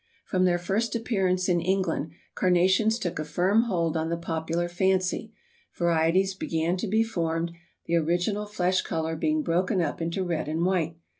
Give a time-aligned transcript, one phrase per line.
[0.25, 5.31] From their first appearance in England Carnations took a firm hold on the popular fancy,
[5.77, 7.51] varieties began to be formed,
[7.85, 10.95] the original flesh color being broken up into red and white.